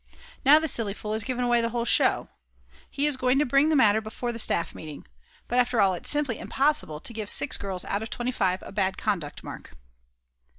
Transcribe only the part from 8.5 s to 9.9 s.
a bad conduct mark.